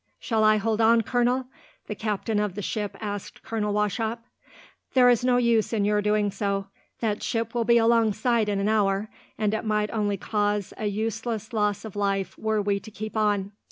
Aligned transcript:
"Shall 0.19 0.43
I 0.43 0.57
hold 0.57 0.81
on, 0.81 1.03
Colonel?" 1.03 1.45
the 1.85 1.93
captain 1.93 2.39
of 2.39 2.55
the 2.55 2.63
ship 2.63 2.97
asked 2.99 3.43
Colonel 3.43 3.71
Wauchop. 3.75 4.17
"There 4.95 5.11
is 5.11 5.23
no 5.23 5.37
use 5.37 5.73
in 5.73 5.85
your 5.85 6.01
doing 6.01 6.31
so. 6.31 6.65
That 7.01 7.21
ship 7.21 7.53
will 7.53 7.65
be 7.65 7.77
alongside 7.77 8.49
in 8.49 8.59
an 8.59 8.67
hour, 8.67 9.09
and 9.37 9.53
it 9.53 9.63
might 9.63 9.91
only 9.91 10.17
cause 10.17 10.73
a 10.75 10.87
useless 10.87 11.53
loss 11.53 11.85
of 11.85 11.95
life 11.95 12.35
were 12.39 12.59
we 12.63 12.79
to 12.79 12.89
keep 12.89 13.15
on. 13.15 13.51